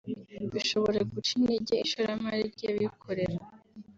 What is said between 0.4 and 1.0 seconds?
bishobora